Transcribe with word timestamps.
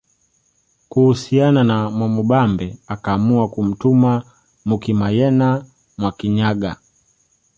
Kuhusiana 0.89 1.63
na 1.63 1.89
Mwamubambe 1.89 2.77
akaamua 2.87 3.49
kumtuma 3.49 4.23
Mukimayena 4.65 5.65
Mwakinyaga 5.97 6.75